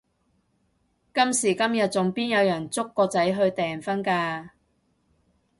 [1.13, 4.49] 今時今日仲邊有人捉個仔去訂婚㗎？